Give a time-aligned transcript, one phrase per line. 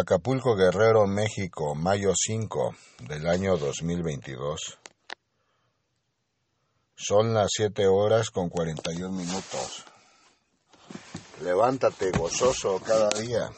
[0.00, 2.72] Acapulco Guerrero, México, mayo 5
[3.08, 4.78] del año 2022.
[6.94, 9.84] Son las 7 horas con 41 minutos.
[11.42, 13.50] Levántate gozoso cada día,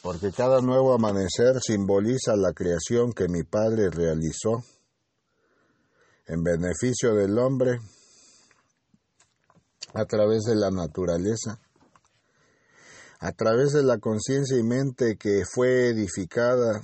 [0.00, 4.64] porque cada nuevo amanecer simboliza la creación que mi Padre realizó
[6.24, 7.78] en beneficio del hombre
[9.92, 11.60] a través de la naturaleza
[13.20, 16.82] a través de la conciencia y mente que fue edificada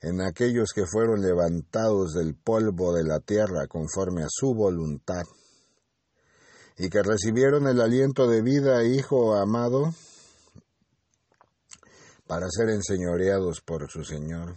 [0.00, 5.24] en aquellos que fueron levantados del polvo de la tierra conforme a su voluntad,
[6.78, 9.94] y que recibieron el aliento de vida, Hijo amado,
[12.26, 14.56] para ser enseñoreados por su Señor.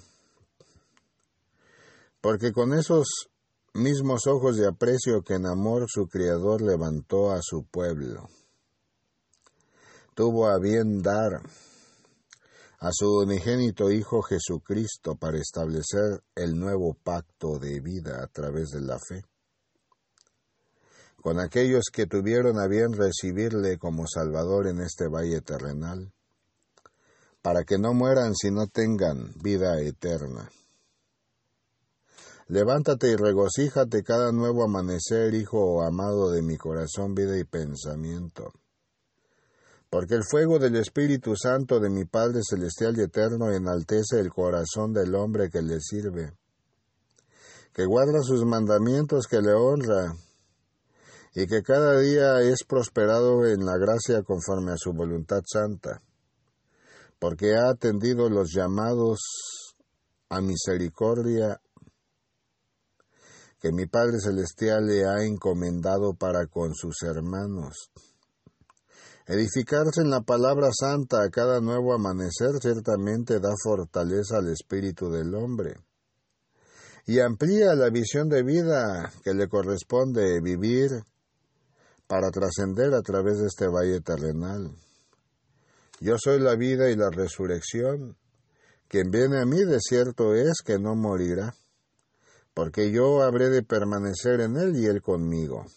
[2.22, 3.30] Porque con esos
[3.74, 8.28] mismos ojos de aprecio que en amor su Criador levantó a su pueblo,
[10.20, 11.42] tuvo a bien dar
[12.80, 18.82] a su unigénito Hijo Jesucristo para establecer el nuevo pacto de vida a través de
[18.82, 19.24] la fe,
[21.22, 26.12] con aquellos que tuvieron a bien recibirle como Salvador en este valle terrenal,
[27.42, 30.52] para que no mueran sino tengan vida eterna.
[32.50, 38.52] Levántate y regocíjate cada nuevo amanecer, Hijo amado de mi corazón, vida y pensamiento
[39.90, 44.94] porque el fuego del Espíritu Santo de mi Padre Celestial y Eterno enaltece el corazón
[44.94, 46.34] del hombre que le sirve,
[47.74, 50.14] que guarda sus mandamientos, que le honra,
[51.34, 56.02] y que cada día es prosperado en la gracia conforme a su voluntad santa,
[57.18, 59.20] porque ha atendido los llamados
[60.30, 61.60] a misericordia
[63.60, 67.92] que mi Padre Celestial le ha encomendado para con sus hermanos
[69.32, 75.36] Edificarse en la palabra santa a cada nuevo amanecer ciertamente da fortaleza al espíritu del
[75.36, 75.76] hombre
[77.06, 81.04] y amplía la visión de vida que le corresponde vivir
[82.08, 84.72] para trascender a través de este valle terrenal.
[86.00, 88.18] Yo soy la vida y la resurrección.
[88.88, 91.54] Quien viene a mí de cierto es que no morirá,
[92.56, 95.68] porque yo habré de permanecer en él y él conmigo.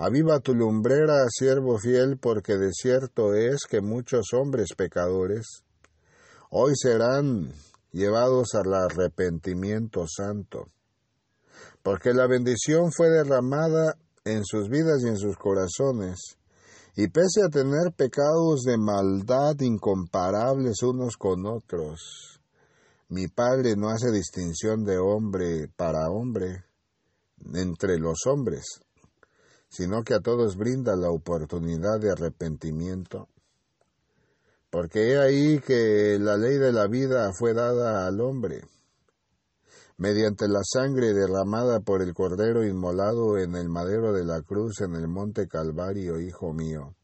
[0.00, 5.64] Aviva tu lumbrera, siervo fiel, porque de cierto es que muchos hombres pecadores
[6.50, 7.52] hoy serán
[7.90, 10.68] llevados al arrepentimiento santo,
[11.82, 16.38] porque la bendición fue derramada en sus vidas y en sus corazones,
[16.94, 22.40] y pese a tener pecados de maldad incomparables unos con otros,
[23.08, 26.62] mi Padre no hace distinción de hombre para hombre
[27.52, 28.80] entre los hombres
[29.68, 33.28] sino que a todos brinda la oportunidad de arrepentimiento.
[34.70, 38.64] Porque he ahí que la ley de la vida fue dada al hombre,
[39.96, 44.94] mediante la sangre derramada por el Cordero inmolado en el madero de la cruz en
[44.94, 46.94] el monte Calvario, Hijo mío,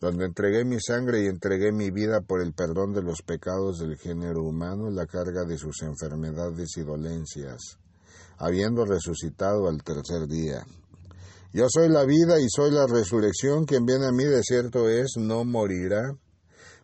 [0.00, 3.96] donde entregué mi sangre y entregué mi vida por el perdón de los pecados del
[3.96, 7.78] género humano la carga de sus enfermedades y dolencias,
[8.38, 10.64] habiendo resucitado al tercer día.
[11.54, 15.16] Yo soy la vida y soy la resurrección, quien viene a mí de cierto es,
[15.18, 16.16] no morirá,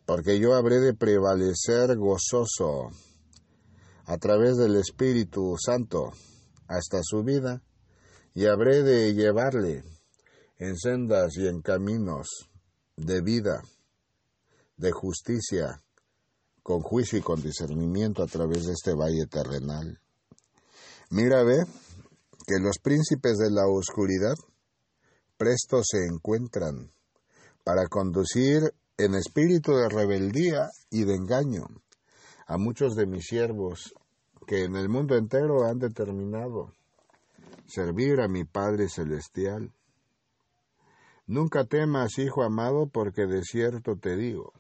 [0.04, 2.90] porque yo habré de prevalecer gozoso
[4.04, 6.12] a través del Espíritu Santo
[6.66, 7.62] hasta su vida,
[8.34, 9.84] y habré de llevarle
[10.58, 12.28] en sendas y en caminos
[12.94, 13.62] de vida,
[14.76, 15.80] de justicia,
[16.62, 19.98] con juicio y con discernimiento a través de este valle terrenal.
[21.08, 21.64] Mira, ve
[22.46, 24.34] que los príncipes de la oscuridad
[25.38, 26.91] presto se encuentran
[27.62, 31.69] para conducir en espíritu de rebeldía y de engaño
[32.49, 33.94] a muchos de mis siervos
[34.49, 36.72] que en el mundo entero han determinado
[37.66, 39.72] servir a mi Padre Celestial.
[41.26, 44.53] Nunca temas, hijo amado, porque de cierto te digo,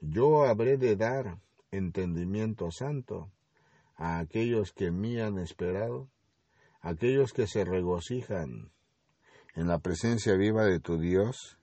[0.00, 1.38] yo habré de dar
[1.70, 3.30] entendimiento santo
[3.96, 6.08] a aquellos que en mí han esperado,
[6.80, 8.70] aquellos que se regocijan
[9.54, 11.58] en la presencia viva de tu Dios,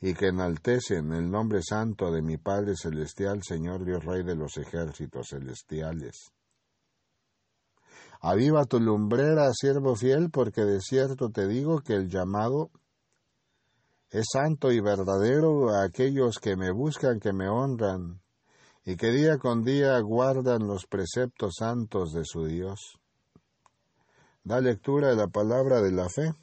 [0.00, 4.56] y que enaltecen el nombre santo de mi Padre Celestial, Señor Dios Rey de los
[4.56, 6.32] ejércitos celestiales.
[8.20, 12.70] Aviva tu lumbrera, siervo fiel, porque de cierto te digo que el llamado
[14.10, 18.20] es santo y verdadero a aquellos que me buscan, que me honran,
[18.84, 22.98] y que día con día guardan los preceptos santos de su Dios.
[24.44, 26.34] Da lectura de la palabra de la fe.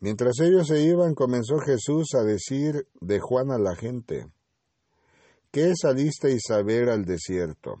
[0.00, 4.26] Mientras ellos se iban, comenzó Jesús a decir de Juan a la gente,
[5.56, 7.76] ¿Qué salisteis a ver al desierto?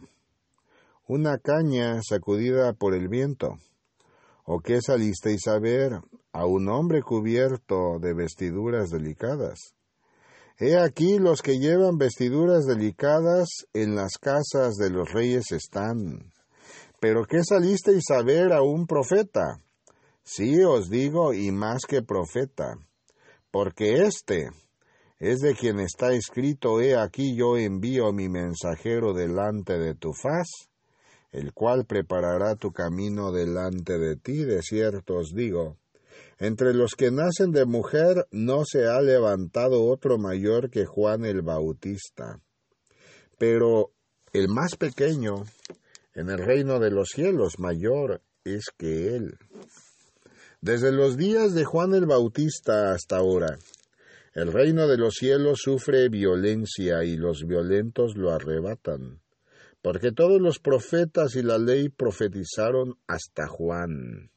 [1.06, 3.58] ¿Una caña sacudida por el viento?
[4.46, 6.00] ¿O qué salisteis a ver
[6.32, 9.74] a un hombre cubierto de vestiduras delicadas?
[10.58, 16.32] He aquí los que llevan vestiduras delicadas en las casas de los reyes están.
[16.98, 19.60] ¿Pero qué salisteis a ver a un profeta?
[20.28, 22.76] Sí os digo, y más que profeta,
[23.52, 24.50] porque éste
[25.20, 30.48] es de quien está escrito, he aquí yo envío mi mensajero delante de tu faz,
[31.30, 35.76] el cual preparará tu camino delante de ti, de cierto os digo,
[36.40, 41.42] entre los que nacen de mujer no se ha levantado otro mayor que Juan el
[41.42, 42.40] Bautista.
[43.38, 43.92] Pero
[44.32, 45.44] el más pequeño
[46.14, 49.38] en el reino de los cielos mayor es que él.
[50.60, 53.58] Desde los días de Juan el Bautista hasta ahora,
[54.34, 59.20] el reino de los cielos sufre violencia y los violentos lo arrebatan,
[59.82, 64.30] porque todos los profetas y la ley profetizaron hasta Juan.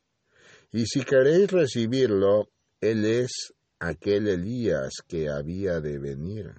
[0.72, 2.50] Y si queréis recibirlo,
[2.82, 6.54] él es aquel Elías que había de venir.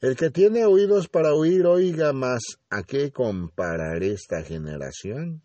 [0.00, 5.42] El que tiene oídos para oír, oiga más a qué comparar esta generación.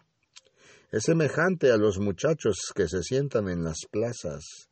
[0.94, 4.70] Es semejante a los muchachos que se sientan en las plazas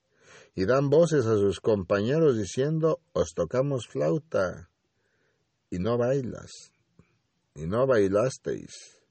[0.53, 4.69] y dan voces a sus compañeros diciendo, os tocamos flauta,
[5.71, 6.51] y no bailas,
[7.56, 9.01] y no bailasteis.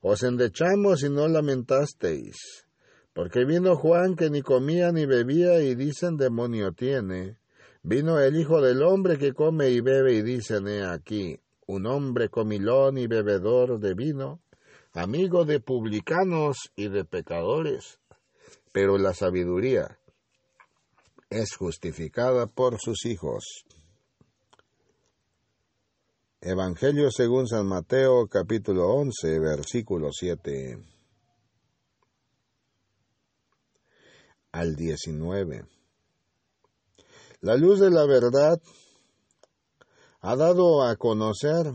[0.00, 2.66] Os endechamos y no lamentasteis,
[3.12, 7.36] porque vino Juan que ni comía ni bebía y dicen demonio tiene.
[7.82, 12.30] Vino el Hijo del Hombre que come y bebe y dicen he aquí, un hombre
[12.30, 14.41] comilón y bebedor de vino,
[14.92, 17.98] amigo de publicanos y de pecadores.
[18.72, 19.98] Pero la sabiduría
[21.30, 23.64] es justificada por sus hijos.
[26.40, 30.76] Evangelio según San Mateo capítulo 11 versículo 7
[34.50, 35.64] al 19.
[37.40, 38.60] La luz de la verdad
[40.20, 41.74] ha dado a conocer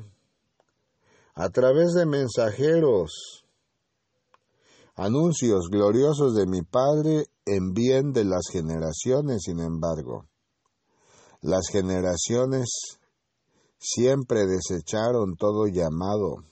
[1.40, 3.46] a través de mensajeros
[4.96, 10.26] anuncios gloriosos de mi Padre en bien de las generaciones, sin embargo.
[11.42, 12.98] Las generaciones
[13.78, 16.44] siempre desecharon todo llamado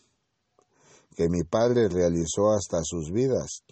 [1.15, 3.63] que mi Padre realizó hasta sus vidas,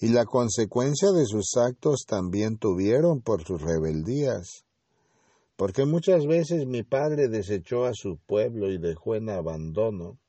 [0.00, 4.64] y la consecuencia de sus actos también tuvieron por sus rebeldías,
[5.58, 10.20] porque muchas veces mi Padre desechó a su pueblo y dejó en abandono,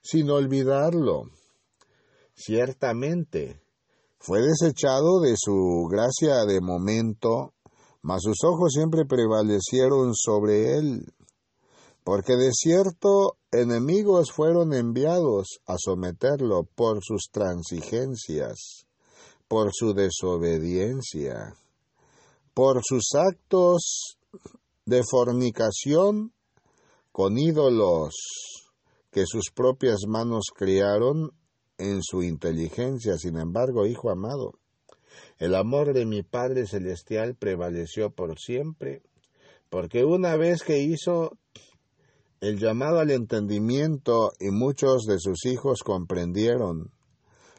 [0.00, 1.24] sin olvidarlo.
[2.34, 3.60] Ciertamente,
[4.20, 7.52] fue desechado de su gracia de momento,
[8.02, 11.04] mas sus ojos siempre prevalecieron sobre él,
[12.04, 18.86] porque de cierto enemigos fueron enviados a someterlo por sus transigencias,
[19.48, 21.56] por su desobediencia,
[22.54, 24.16] por sus actos
[24.86, 26.32] de fornicación
[27.12, 28.14] con ídolos
[29.10, 31.32] que sus propias manos criaron
[31.78, 33.16] en su inteligencia.
[33.16, 34.52] Sin embargo, hijo amado,
[35.38, 39.02] el amor de mi Padre Celestial prevaleció por siempre,
[39.68, 41.32] porque una vez que hizo
[42.40, 46.90] el llamado al entendimiento y muchos de sus hijos comprendieron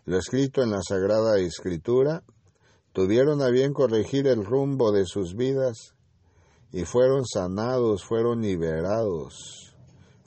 [0.05, 2.23] lo escrito en la Sagrada Escritura,
[2.91, 5.93] tuvieron a bien corregir el rumbo de sus vidas
[6.71, 9.61] y fueron sanados, fueron liberados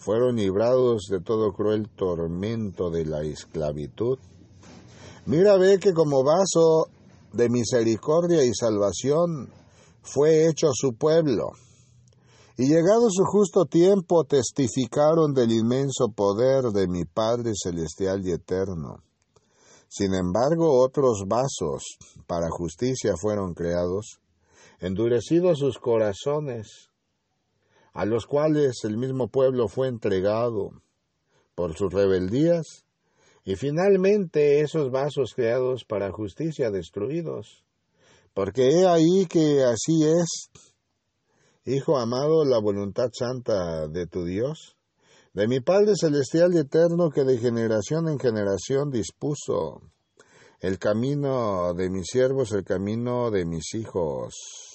[0.04, 4.18] fueron librados de todo cruel tormento de la esclavitud.
[5.24, 6.88] Mira, ve que como vaso
[7.32, 9.50] de misericordia y salvación
[10.02, 11.52] fue hecho su pueblo.
[12.58, 18.98] Y llegado su justo tiempo testificaron del inmenso poder de mi Padre Celestial y Eterno.
[19.88, 21.96] Sin embargo, otros vasos
[22.26, 24.20] para justicia fueron creados,
[24.84, 26.90] endurecidos sus corazones,
[27.94, 30.82] a los cuales el mismo pueblo fue entregado
[31.54, 32.84] por sus rebeldías,
[33.44, 37.64] y finalmente esos vasos creados para justicia destruidos.
[38.34, 40.50] Porque he ahí que así es,
[41.66, 44.76] Hijo amado, la voluntad santa de tu Dios,
[45.32, 49.80] de mi Padre Celestial y Eterno que de generación en generación dispuso
[50.60, 54.73] el camino de mis siervos, el camino de mis hijos.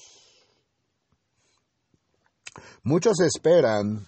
[2.84, 4.08] Muchos esperan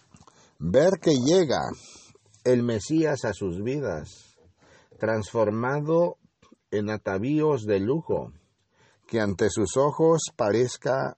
[0.59, 1.61] ver que llega
[2.43, 4.37] el Mesías a sus vidas,
[4.99, 6.17] transformado
[6.71, 8.31] en atavíos de lujo,
[9.07, 11.17] que ante sus ojos parezca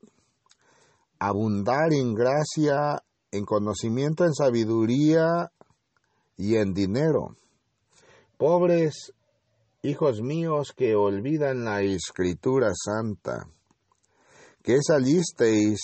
[1.20, 5.52] abundar en gracia en conocimiento, en sabiduría
[6.38, 7.36] y en dinero.
[8.38, 9.14] Pobres
[9.82, 13.48] hijos míos que olvidan la escritura santa,
[14.62, 15.80] que salisteis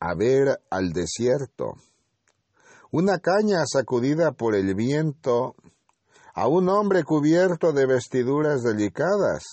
[0.00, 1.74] a ver al desierto,
[2.90, 5.54] una caña sacudida por el viento,
[6.34, 9.44] a un hombre cubierto de vestiduras delicadas.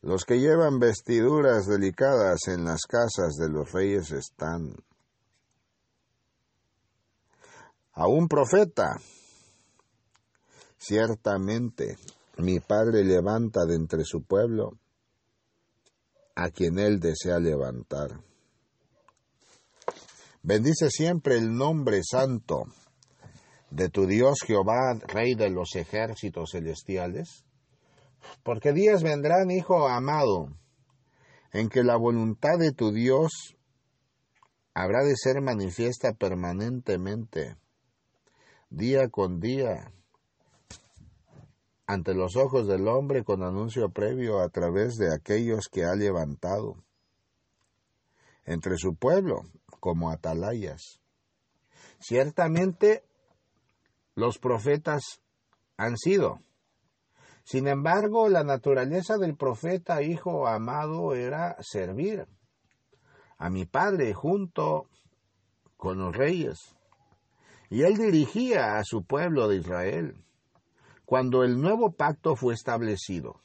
[0.00, 4.74] Los que llevan vestiduras delicadas en las casas de los reyes están.
[7.92, 8.96] A un profeta.
[10.76, 11.96] Ciertamente,
[12.38, 14.72] mi Padre levanta de entre su pueblo
[16.34, 18.31] a quien Él desea levantar.
[20.44, 22.64] Bendice siempre el nombre santo
[23.70, 27.44] de tu Dios Jehová, Rey de los ejércitos celestiales,
[28.42, 30.48] porque días vendrán, Hijo amado,
[31.52, 33.56] en que la voluntad de tu Dios
[34.74, 37.56] habrá de ser manifiesta permanentemente,
[38.68, 39.92] día con día,
[41.86, 46.82] ante los ojos del hombre con anuncio previo a través de aquellos que ha levantado
[48.44, 49.44] entre su pueblo
[49.82, 51.00] como atalayas.
[51.98, 53.02] Ciertamente
[54.14, 55.20] los profetas
[55.76, 56.38] han sido.
[57.42, 62.28] Sin embargo, la naturaleza del profeta hijo amado era servir
[63.38, 64.86] a mi padre junto
[65.76, 66.60] con los reyes.
[67.68, 70.24] Y él dirigía a su pueblo de Israel
[71.04, 73.40] cuando el nuevo pacto fue establecido,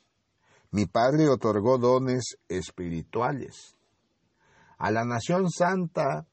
[0.69, 3.76] mi Padre otorgó dones espirituales
[4.77, 6.27] a la nación santa,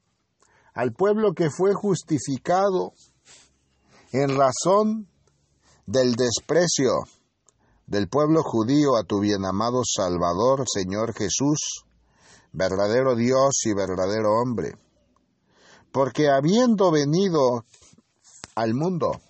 [0.75, 2.93] al pueblo que fue justificado
[4.13, 5.09] en razón
[5.87, 6.93] del desprecio
[7.87, 11.85] del pueblo judío a tu bienamado Salvador, Señor Jesús,
[12.53, 14.77] verdadero Dios y verdadero hombre.
[15.93, 17.65] Porque habiendo venido
[18.55, 19.21] al mundo,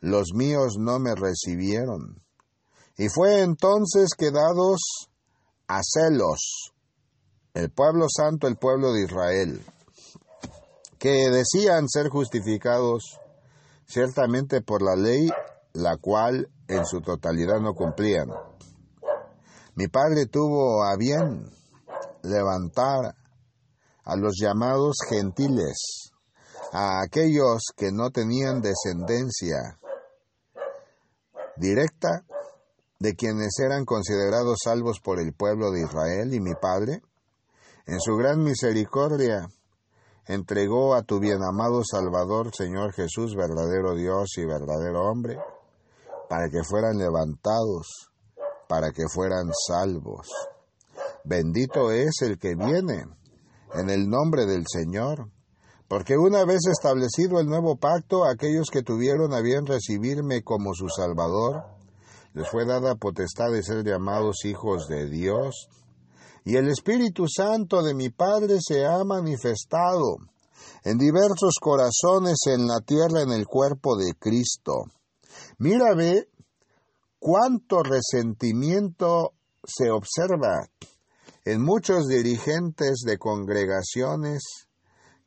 [0.00, 2.22] los míos no me recibieron.
[2.96, 5.08] Y fue entonces que dados
[5.66, 6.73] a celos
[7.54, 9.64] el pueblo santo, el pueblo de Israel,
[10.98, 13.20] que decían ser justificados
[13.86, 15.30] ciertamente por la ley,
[15.72, 18.28] la cual en su totalidad no cumplían.
[19.76, 21.48] Mi padre tuvo a bien
[22.22, 23.14] levantar
[24.04, 26.10] a los llamados gentiles,
[26.72, 29.78] a aquellos que no tenían descendencia
[31.56, 32.24] directa
[32.98, 37.02] de quienes eran considerados salvos por el pueblo de Israel y mi Padre,
[37.86, 39.48] en su gran misericordia,
[40.26, 45.38] entregó a tu bienamado Salvador, Señor Jesús, verdadero Dios y verdadero hombre,
[46.28, 48.10] para que fueran levantados,
[48.68, 50.28] para que fueran salvos.
[51.24, 53.04] Bendito es el que viene
[53.74, 55.30] en el nombre del Señor.
[55.88, 60.88] Porque una vez establecido el nuevo pacto, aquellos que tuvieron a bien recibirme como su
[60.88, 61.64] Salvador,
[62.32, 65.68] les fue dada potestad de ser llamados hijos de Dios.
[66.44, 70.16] Y el Espíritu Santo de mi Padre se ha manifestado
[70.84, 74.84] en diversos corazones en la tierra en el cuerpo de Cristo.
[75.58, 76.28] Mira, ve
[77.18, 79.32] cuánto resentimiento
[79.64, 80.68] se observa
[81.46, 84.42] en muchos dirigentes de congregaciones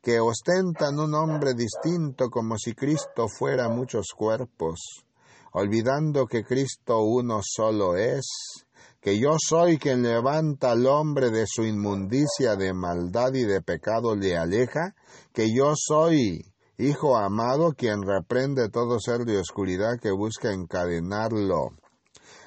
[0.00, 5.04] que ostentan un nombre distinto como si Cristo fuera muchos cuerpos,
[5.52, 8.24] olvidando que Cristo uno solo es,
[9.00, 14.16] que yo soy quien levanta al hombre de su inmundicia de maldad y de pecado
[14.16, 14.94] le aleja,
[15.32, 16.44] que yo soy
[16.80, 21.70] Hijo amado quien reprende todo ser de oscuridad que busca encadenarlo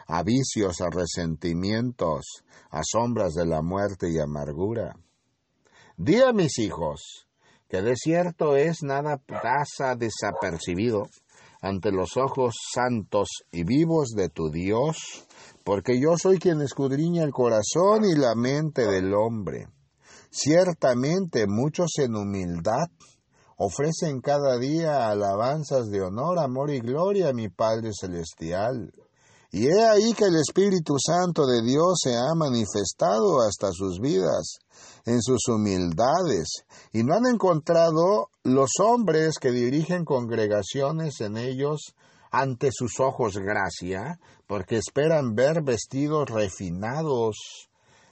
[0.08, 2.22] a vicios, a resentimientos,
[2.70, 4.96] a sombras de la muerte y amargura.
[5.98, 7.28] Di a mis hijos,
[7.68, 11.10] que de cierto es nada pasa desapercibido
[11.62, 15.28] ante los ojos santos y vivos de tu Dios,
[15.64, 19.68] porque yo soy quien escudriña el corazón y la mente del hombre.
[20.30, 22.88] Ciertamente muchos en humildad
[23.58, 28.92] ofrecen cada día alabanzas de honor, amor y gloria a mi Padre Celestial.
[29.52, 34.60] Y he ahí que el Espíritu Santo de Dios se ha manifestado hasta sus vidas,
[35.06, 36.64] en sus humildades,
[36.94, 41.94] y no han encontrado los hombres que dirigen congregaciones en ellos
[42.32, 44.18] ante sus ojos gracia,
[44.52, 47.70] porque esperan ver vestidos refinados.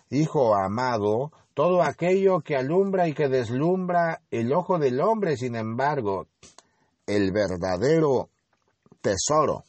[0.10, 6.27] Hijo amado, todo aquello que alumbra y que deslumbra el ojo del hombre, sin embargo,
[7.05, 8.29] el verdadero
[9.01, 9.65] tesoro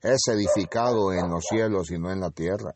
[0.00, 2.74] es edificado en los cielos y no en la tierra.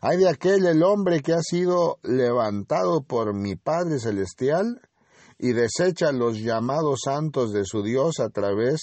[0.00, 4.80] Hay de aquel el hombre que ha sido levantado por mi Padre Celestial
[5.38, 8.80] y desecha los llamados santos de su Dios a través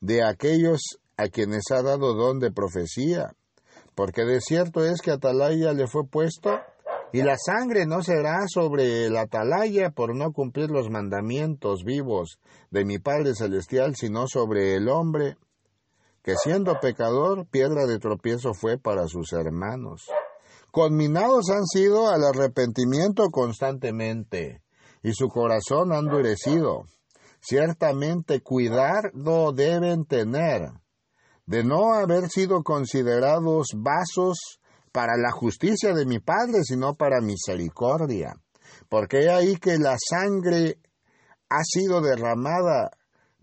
[0.00, 3.34] de aquellos a quienes ha dado don de profecía,
[3.94, 6.60] porque de cierto es que Atalaya le fue puesto,
[7.12, 12.38] y la sangre no será sobre el Atalaya por no cumplir los mandamientos vivos
[12.70, 15.36] de mi Padre Celestial, sino sobre el hombre,
[16.22, 20.06] que siendo pecador, piedra de tropiezo fue para sus hermanos.
[20.70, 24.62] Conminados han sido al arrepentimiento constantemente,
[25.02, 26.84] y su corazón ha endurecido.
[27.40, 30.70] Ciertamente cuidado deben tener
[31.48, 34.60] de no haber sido considerados vasos
[34.92, 38.34] para la justicia de mi Padre, sino para misericordia.
[38.90, 40.78] Porque he ahí que la sangre
[41.48, 42.90] ha sido derramada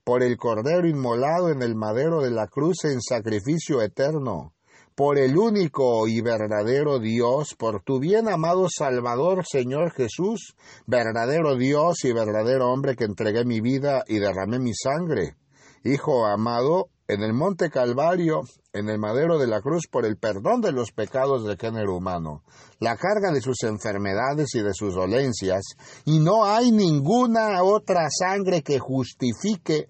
[0.03, 4.53] por el Cordero inmolado en el madero de la cruz en sacrificio eterno,
[4.93, 12.05] por el único y verdadero Dios, por tu bien amado Salvador Señor Jesús, verdadero Dios
[12.05, 15.37] y verdadero hombre que entregué mi vida y derramé mi sangre.
[15.83, 18.41] Hijo amado, en el monte Calvario,
[18.73, 22.43] en el madero de la cruz, por el perdón de los pecados del género humano,
[22.79, 25.63] la carga de sus enfermedades y de sus dolencias,
[26.05, 29.87] y no hay ninguna otra sangre que justifique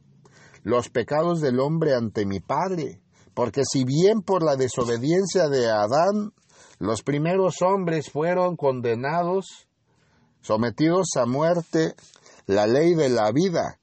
[0.64, 3.02] los pecados del hombre ante mi Padre,
[3.34, 6.34] porque si bien por la desobediencia de Adán
[6.80, 9.68] los primeros hombres fueron condenados,
[10.42, 11.96] sometidos a muerte,
[12.46, 13.80] la ley de la vida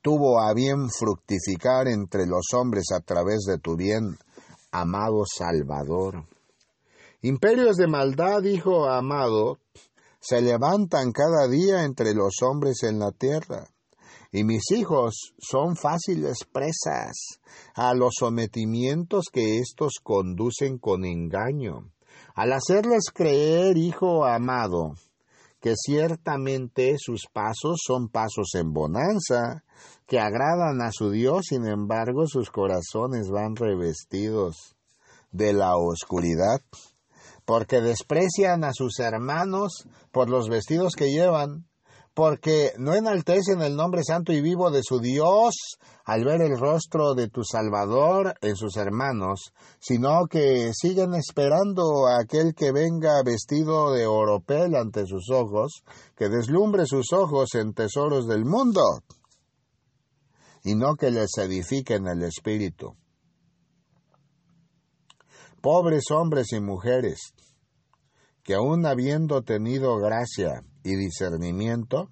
[0.00, 4.16] tuvo a bien fructificar entre los hombres a través de tu bien,
[4.70, 6.26] amado Salvador.
[7.22, 9.58] Imperios de maldad, hijo amado,
[10.20, 13.66] se levantan cada día entre los hombres en la tierra,
[14.30, 17.40] y mis hijos son fáciles presas
[17.74, 21.90] a los sometimientos que éstos conducen con engaño.
[22.34, 24.94] Al hacerles creer, hijo amado,
[25.60, 29.63] que ciertamente sus pasos son pasos en bonanza,
[30.06, 34.76] que agradan a su Dios, sin embargo sus corazones van revestidos
[35.32, 36.60] de la oscuridad,
[37.44, 41.66] porque desprecian a sus hermanos por los vestidos que llevan,
[42.14, 45.54] porque no enaltecen el nombre santo y vivo de su Dios
[46.04, 52.20] al ver el rostro de tu Salvador en sus hermanos, sino que siguen esperando a
[52.20, 55.82] aquel que venga vestido de oropel ante sus ojos,
[56.14, 58.82] que deslumbre sus ojos en tesoros del mundo
[60.64, 62.96] y no que les edifiquen el espíritu.
[65.60, 67.34] Pobres hombres y mujeres,
[68.42, 72.10] que aun habiendo tenido gracia y discernimiento,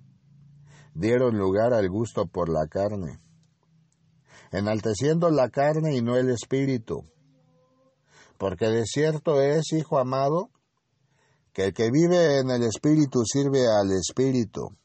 [0.95, 3.21] dieron lugar al gusto por la carne,
[4.51, 7.07] enalteciendo la carne y no el espíritu,
[8.39, 10.51] porque de cierto es, hijo amado,
[11.55, 14.77] que el que vive en el espíritu sirve al espíritu.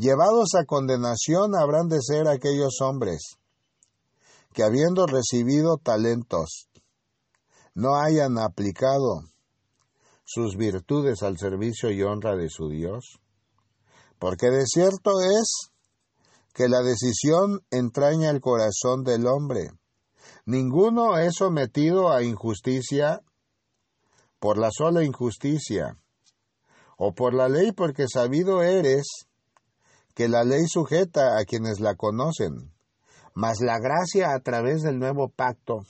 [0.00, 3.36] Llevados a condenación habrán de ser aquellos hombres
[4.54, 6.70] que habiendo recibido talentos,
[7.74, 9.24] no hayan aplicado
[10.24, 13.20] sus virtudes al servicio y honra de su Dios.
[14.18, 15.70] Porque de cierto es
[16.54, 19.68] que la decisión entraña el corazón del hombre.
[20.46, 23.20] Ninguno es sometido a injusticia
[24.38, 25.98] por la sola injusticia,
[26.96, 29.26] o por la ley porque sabido eres
[30.20, 32.74] que la ley sujeta a quienes la conocen,
[33.32, 35.86] mas la gracia a través del nuevo pacto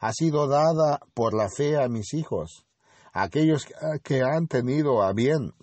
[0.00, 2.66] ha sido dada por la fe a mis hijos,
[3.12, 3.66] aquellos
[4.02, 5.54] que han tenido a bien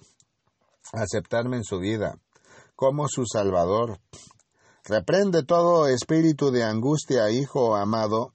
[0.93, 2.17] aceptarme en su vida
[2.77, 3.99] como su Salvador.
[4.85, 8.31] Reprende todo espíritu de angustia, hijo amado,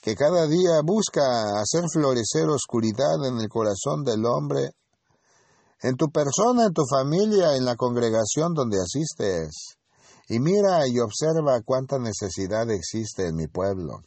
[0.00, 4.70] que cada día busca hacer florecer oscuridad en el corazón del hombre
[5.82, 9.76] en tu persona, en tu familia, en la congregación donde asistes.
[10.28, 14.02] Y mira y observa cuánta necesidad existe en mi pueblo.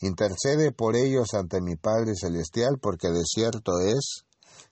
[0.00, 4.24] Intercede por ellos ante mi Padre Celestial, porque de cierto es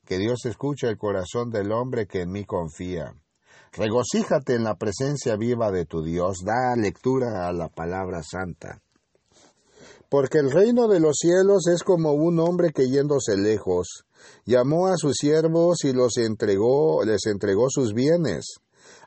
[0.04, 3.14] que Dios escucha el corazón del hombre que en mí confía.
[3.72, 8.81] Regocíjate en la presencia viva de tu Dios, da lectura a la palabra santa.
[10.12, 14.04] Porque el reino de los cielos es como un hombre que yéndose lejos,
[14.44, 18.56] llamó a sus siervos y los entregó, les entregó sus bienes.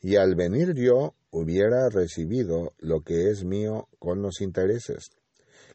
[0.00, 5.10] y al venir yo hubiera recibido lo que es mío con los intereses.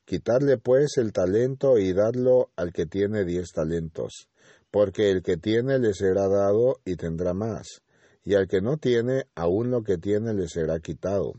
[0.06, 4.28] Quitarle pues el talento y darlo al que tiene diez talentos,
[4.72, 7.82] porque el que tiene le será dado y tendrá más,
[8.24, 11.34] y al que no tiene, aun lo que tiene le será quitado.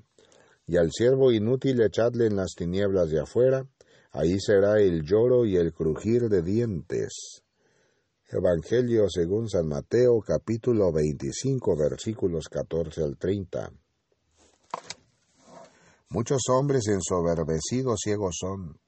[0.66, 3.66] Y al siervo inútil echadle en las tinieblas de afuera,
[4.16, 7.42] Ahí será el lloro y el crujir de dientes.
[8.30, 13.70] Evangelio según San Mateo capítulo 25 versículos 14 al 30.
[16.08, 18.80] Muchos hombres ensoberbecidos ciegos son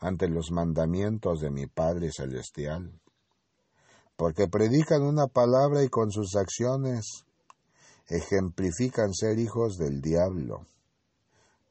[0.00, 3.00] ante los mandamientos de mi Padre Celestial,
[4.16, 7.24] porque predican una palabra y con sus acciones
[8.08, 10.66] ejemplifican ser hijos del diablo.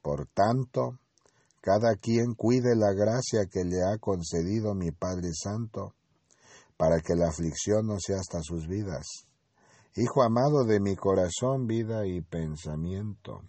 [0.02, 1.00] Por tanto,
[1.60, 5.94] cada quien cuide la gracia que le ha concedido mi Padre Santo,
[6.78, 9.06] para que la aflicción no sea hasta sus vidas.
[9.96, 13.42] Hijo amado de mi corazón, vida y pensamiento,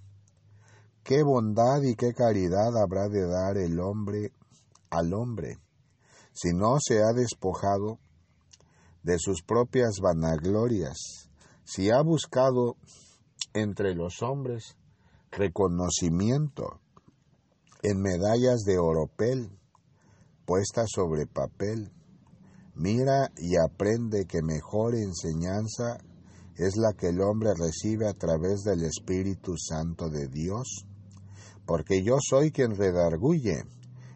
[1.02, 4.32] qué bondad y qué caridad habrá de dar el hombre
[4.90, 5.58] al hombre,
[6.32, 7.98] si no se ha despojado
[9.02, 11.30] de sus propias vanaglorias,
[11.64, 12.76] si ha buscado
[13.54, 14.76] entre los hombres
[15.30, 16.80] reconocimiento
[17.82, 19.50] en medallas de oropel
[20.44, 21.92] puestas sobre papel.
[22.76, 25.98] Mira y aprende que mejor enseñanza
[26.56, 30.84] es la que el hombre recibe a través del Espíritu Santo de Dios,
[31.66, 33.62] porque yo soy quien redarguye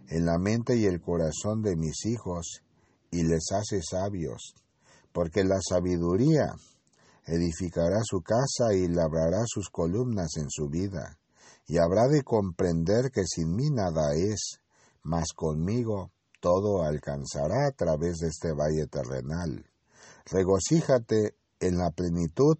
[0.09, 2.63] en la mente y el corazón de mis hijos
[3.11, 4.55] y les hace sabios,
[5.13, 6.53] porque la sabiduría
[7.27, 11.19] edificará su casa y labrará sus columnas en su vida.
[11.67, 14.61] Y habrá de comprender que sin mí nada es,
[15.03, 19.67] mas conmigo todo alcanzará a través de este valle terrenal.
[20.27, 22.57] Regocíjate en la plenitud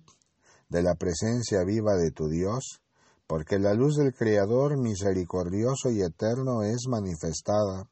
[0.69, 2.83] de la presencia viva de tu Dios,
[3.27, 7.89] porque la luz del Creador misericordioso y eterno es manifestada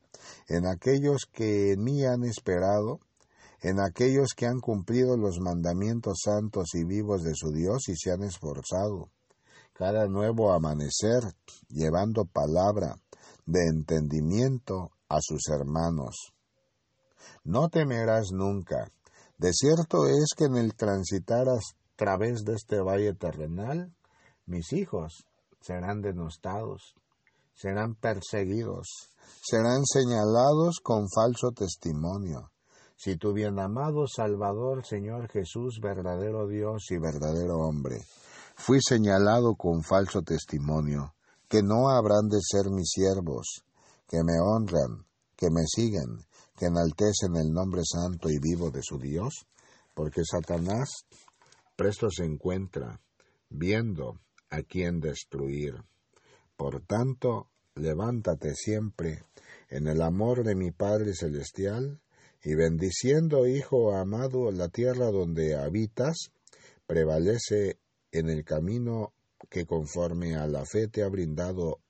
[0.49, 3.01] en aquellos que en mí han esperado,
[3.61, 8.13] en aquellos que han cumplido los mandamientos santos y vivos de su Dios y se
[8.13, 9.11] han esforzado
[9.79, 11.23] cada nuevo amanecer
[11.69, 12.97] llevando palabra
[13.45, 16.33] de entendimiento a sus hermanos.
[17.45, 18.91] No temerás nunca.
[19.39, 21.59] De cierto es que en el transitar a
[21.97, 23.95] través de este valle terrenal,
[24.47, 25.25] mis hijos
[25.61, 26.95] serán denostados,
[27.55, 28.87] serán perseguidos,
[29.43, 32.51] serán señalados con falso testimonio.
[32.97, 37.99] Si tu bien amado Salvador, Señor Jesús, verdadero Dios y verdadero hombre,
[38.55, 41.15] fui señalado con falso testimonio,
[41.49, 43.66] que no habrán de ser mis siervos,
[44.09, 46.25] que me honran, que me siguen,
[46.57, 49.47] que enaltecen el nombre santo y vivo de su Dios,
[49.95, 51.07] porque Satanás
[51.77, 53.01] presto se encuentra,
[53.51, 54.19] viendo
[54.51, 55.75] a quién destruir.
[56.57, 59.25] Por tanto, levántate siempre
[59.69, 62.01] en el amor de mi Padre Celestial,
[62.43, 66.31] y bendiciendo, Hijo amado, la tierra donde habitas,
[66.87, 67.79] prevalece
[68.13, 69.13] en el camino
[69.51, 71.81] que conforme a la fe te ha brindado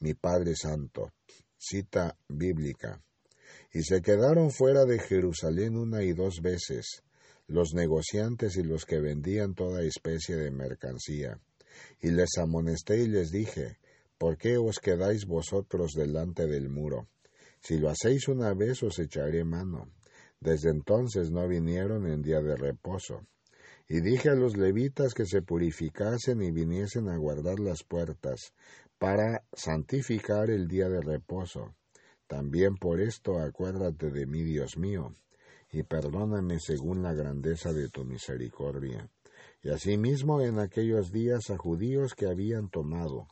[0.00, 1.12] mi Padre Santo.
[1.58, 3.02] Cita bíblica.
[3.72, 7.02] Y se quedaron fuera de Jerusalén una y dos veces,
[7.46, 11.40] los negociantes y los que vendían toda especie de mercancía.
[12.00, 13.78] Y les amonesté y les dije,
[14.18, 17.08] ¿por qué os quedáis vosotros delante del muro?
[17.60, 19.90] Si lo hacéis una vez os echaré mano.
[20.40, 23.26] Desde entonces no vinieron en día de reposo.
[23.88, 28.52] Y dije a los levitas que se purificasen y viniesen a guardar las puertas,
[28.98, 31.74] para santificar el día de reposo.
[32.26, 35.14] También por esto acuérdate de mí, Dios mío,
[35.70, 39.08] y perdóname según la grandeza de tu misericordia.
[39.62, 43.28] Y asimismo en aquellos días a judíos que habían tomado,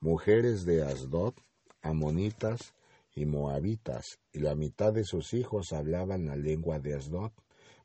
[0.00, 1.34] mujeres de Asdod,
[1.80, 2.74] amonitas
[3.14, 7.32] y moabitas, y la mitad de sus hijos hablaban la lengua de Asdod,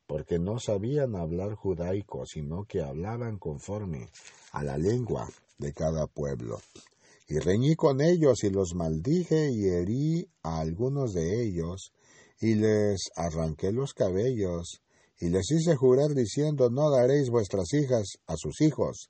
[0.06, 4.10] porque no sabían hablar judaico, sino que hablaban conforme
[4.52, 6.60] a la lengua de cada pueblo.
[7.32, 11.94] Y reñí con ellos y los maldije y herí a algunos de ellos,
[12.38, 14.82] y les arranqué los cabellos,
[15.18, 19.08] y les hice jurar diciendo, no daréis vuestras hijas a sus hijos,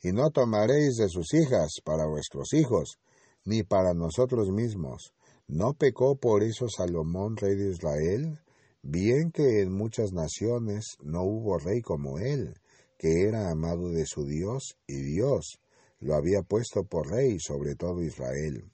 [0.00, 3.00] y no tomaréis de sus hijas para vuestros hijos,
[3.44, 5.12] ni para nosotros mismos.
[5.48, 8.38] ¿No pecó por eso Salomón, rey de Israel?
[8.82, 12.54] Bien que en muchas naciones no hubo rey como él,
[12.98, 15.58] que era amado de su Dios y Dios
[16.04, 18.70] lo había puesto por rey sobre todo Israel.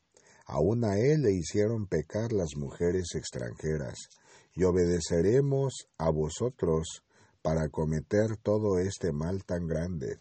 [0.46, 4.08] Aun a él le hicieron pecar las mujeres extranjeras,
[4.52, 7.04] y obedeceremos a vosotros
[7.40, 10.18] para cometer todo este mal tan grande,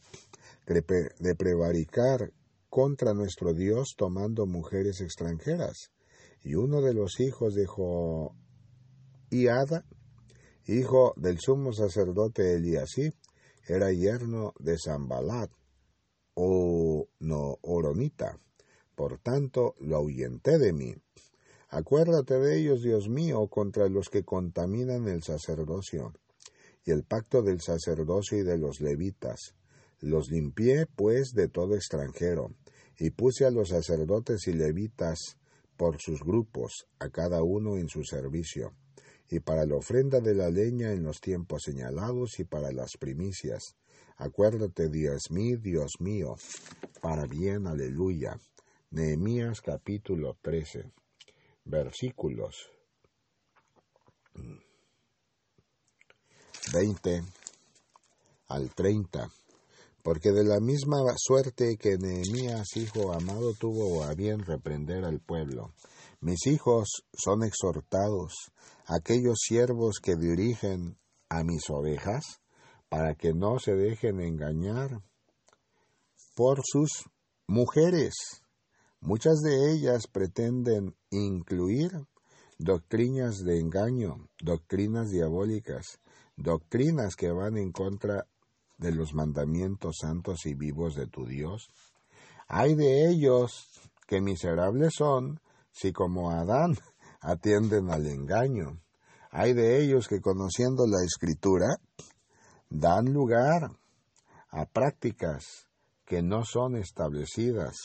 [0.67, 2.31] de prevaricar
[2.69, 5.89] contra nuestro Dios tomando mujeres extranjeras.
[6.43, 8.33] Y uno de los hijos de Joiada,
[10.67, 13.09] hijo del sumo sacerdote Eliasí,
[13.67, 15.49] era yerno de Zambalat,
[16.33, 18.39] o no oronita.
[18.95, 20.95] Por tanto, lo ahuyenté de mí.
[21.69, 26.13] Acuérdate de ellos, Dios mío, contra los que contaminan el sacerdocio,
[26.83, 29.55] y el pacto del sacerdocio y de los levitas.
[29.99, 32.55] Los limpié, pues, de todo extranjero,
[32.97, 35.37] y puse a los sacerdotes y levitas
[35.77, 38.73] por sus grupos, a cada uno en su servicio,
[39.29, 43.75] y para la ofrenda de la leña en los tiempos señalados y para las primicias,
[44.19, 46.35] Acuérdate, Dios mío, Dios mío,
[47.01, 48.37] para bien, aleluya.
[48.91, 50.91] Nehemías capítulo 13,
[51.63, 52.69] versículos
[56.73, 57.23] 20
[58.49, 59.29] al 30.
[60.03, 65.71] Porque de la misma suerte que Nehemías, hijo amado, tuvo a bien reprender al pueblo,
[66.19, 68.33] mis hijos son exhortados,
[68.85, 70.97] aquellos siervos que dirigen
[71.29, 72.41] a mis ovejas,
[72.89, 75.01] para que no se dejen engañar
[76.35, 76.89] por sus
[77.47, 78.13] mujeres.
[78.99, 81.91] Muchas de ellas pretenden incluir
[82.57, 85.99] doctrinas de engaño, doctrinas diabólicas,
[86.35, 88.25] doctrinas que van en contra
[88.77, 91.69] de los mandamientos santos y vivos de tu Dios.
[92.47, 93.67] Hay de ellos
[94.07, 95.39] que miserables son
[95.71, 96.77] si como Adán
[97.21, 98.81] atienden al engaño.
[99.31, 101.67] Hay de ellos que conociendo la escritura
[102.69, 103.71] dan lugar
[104.49, 105.67] a prácticas
[106.05, 107.75] que no son establecidas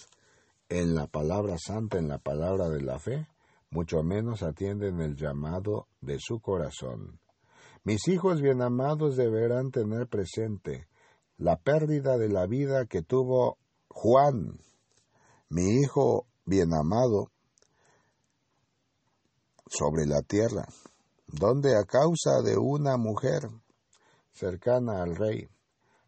[0.68, 3.28] en la palabra santa, en la palabra de la fe,
[3.70, 7.18] mucho menos atienden el llamado de su corazón.
[7.82, 10.88] Mis hijos bien amados deberán tener presente
[11.36, 14.60] la pérdida de la vida que tuvo Juan,
[15.50, 17.30] mi hijo bien amado,
[19.66, 20.66] sobre la tierra,
[21.26, 23.48] donde a causa de una mujer
[24.34, 25.48] cercana al rey,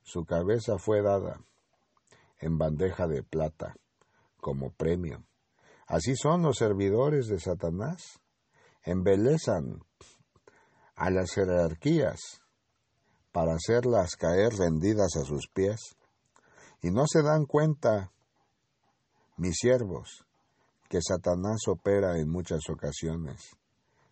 [0.03, 1.41] su cabeza fue dada
[2.39, 3.77] en bandeja de plata
[4.39, 5.25] como premio.
[5.87, 8.21] Así son los servidores de Satanás.
[8.83, 9.81] Embelezan
[10.95, 12.43] a las jerarquías
[13.33, 15.97] para hacerlas caer rendidas a sus pies.
[16.83, 18.13] Y no se dan cuenta,
[19.37, 20.25] mis siervos,
[20.89, 23.57] que Satanás opera en muchas ocasiones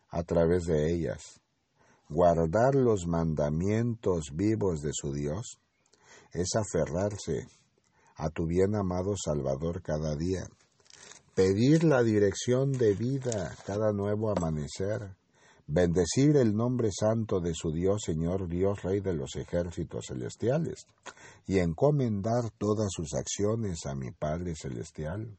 [0.08, 1.40] a través de ellas
[2.14, 5.58] Guardar los mandamientos vivos de su Dios
[6.32, 7.48] es aferrarse
[8.14, 10.46] a tu bien amado Salvador cada día,
[11.34, 15.16] pedir la dirección de vida cada nuevo amanecer,
[15.66, 20.86] bendecir el nombre santo de su Dios, Señor Dios, Rey de los ejércitos celestiales,
[21.48, 25.36] y encomendar todas sus acciones a mi Padre Celestial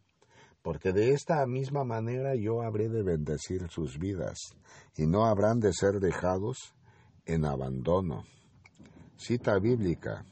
[0.66, 4.58] porque de esta misma manera yo habré de bendecir sus vidas,
[4.98, 6.74] y no habrán de ser dejados
[7.28, 8.24] en abandono.
[9.16, 10.26] Cita bíblica.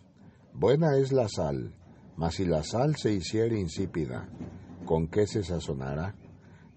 [0.52, 1.76] Buena es la sal,
[2.18, 4.28] mas si la sal se hiciere insípida,
[4.88, 6.16] ¿con qué se sazonará?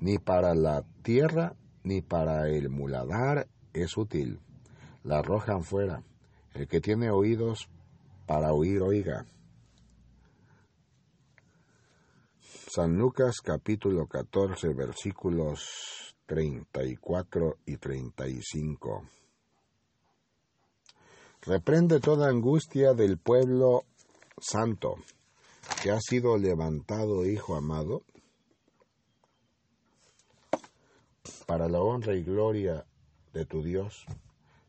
[0.01, 4.39] Ni para la tierra ni para el muladar es útil.
[5.03, 6.03] La arrojan fuera,
[6.53, 7.71] El que tiene oídos
[8.27, 9.25] para oír, oiga.
[12.69, 19.09] San Lucas capítulo 14 versículos 34 y 35.
[21.43, 23.85] Reprende toda angustia del pueblo
[24.41, 24.97] santo
[25.81, 28.03] que ha sido levantado, Hijo amado,
[31.47, 32.85] para la honra y gloria
[33.33, 34.07] de tu Dios.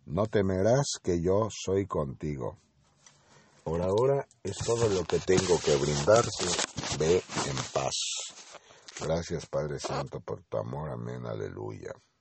[0.05, 2.59] No temerás que yo soy contigo.
[3.67, 6.45] Por ahora es todo lo que tengo que brindarte.
[6.97, 7.95] Ve en paz.
[9.01, 10.89] Gracias Padre Santo por tu amor.
[10.89, 11.25] Amén.
[11.25, 11.91] Aleluya.